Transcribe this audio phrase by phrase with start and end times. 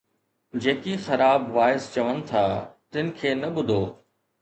[0.63, 2.45] جيڪي خراب واعظ چون ٿا،
[2.91, 3.81] تن کي نه ٻڌو